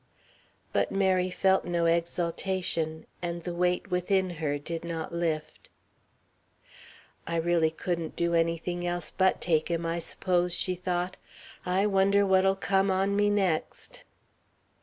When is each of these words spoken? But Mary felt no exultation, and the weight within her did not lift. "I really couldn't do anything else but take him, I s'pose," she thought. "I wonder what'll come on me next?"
But 0.73 0.91
Mary 0.91 1.29
felt 1.29 1.63
no 1.63 1.85
exultation, 1.85 3.05
and 3.21 3.43
the 3.43 3.53
weight 3.53 3.91
within 3.91 4.31
her 4.41 4.57
did 4.57 4.83
not 4.83 5.13
lift. 5.13 5.69
"I 7.27 7.35
really 7.35 7.69
couldn't 7.69 8.15
do 8.15 8.33
anything 8.33 8.83
else 8.83 9.11
but 9.15 9.39
take 9.39 9.67
him, 9.69 9.85
I 9.85 9.99
s'pose," 9.99 10.55
she 10.55 10.73
thought. 10.73 11.17
"I 11.67 11.85
wonder 11.85 12.25
what'll 12.25 12.55
come 12.55 12.89
on 12.89 13.15
me 13.15 13.29
next?" 13.29 14.03